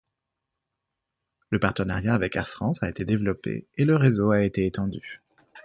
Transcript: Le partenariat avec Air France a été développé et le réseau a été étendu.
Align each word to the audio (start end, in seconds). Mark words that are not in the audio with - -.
Le 1.51 1.59
partenariat 1.59 2.15
avec 2.15 2.35
Air 2.35 2.47
France 2.49 2.81
a 2.81 2.89
été 2.89 3.05
développé 3.05 3.67
et 3.75 3.85
le 3.85 3.97
réseau 3.97 4.31
a 4.31 4.41
été 4.41 4.65
étendu. 4.65 5.21